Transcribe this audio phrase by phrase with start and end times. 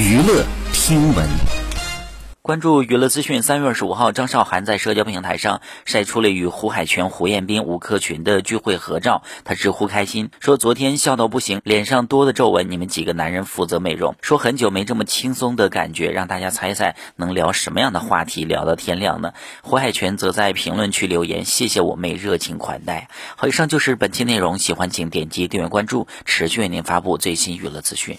[0.00, 1.28] 娱乐听闻，
[2.40, 3.42] 关注娱乐资讯。
[3.42, 9.22] 三月二十五号，张韶涵在社交平台上晒出了与胡海泉、胡彦斌、吴克群的聚会合照。
[9.44, 12.70] 她直呼开心，说昨天笑到不行，脸上多的皱纹。
[12.70, 18.46] 你们几个男人负责美容，说很久没这么轻松的感觉，让大家猜猜能聊什么样的话题。
[18.46, 23.10] 聊到天亮呢，胡海泉则在评论区留言：谢谢我妹热情款待。
[23.36, 28.16] 好，以上就是本期内容，喜欢请点击订阅，关注持续为您发布最新娱乐资讯。